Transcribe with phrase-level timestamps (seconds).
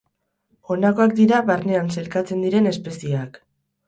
[0.75, 3.39] Honakoak dira barnean sailkatzen diren espezieak.